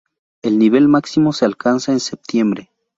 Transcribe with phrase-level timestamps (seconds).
[0.41, 2.71] El nivel máximo se alcanza en septiembre.